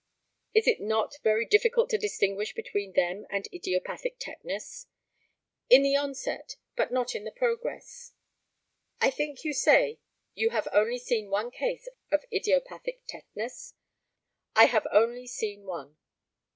[0.55, 4.87] Is it not very difficult to distinguish between them and idiopathic tetanus?
[5.69, 8.11] In the onset, but not in the progress.
[8.99, 9.99] I think you say
[10.33, 13.75] you have only seen one case of idiopathic tetanus?
[14.55, 15.97] I have only seen one.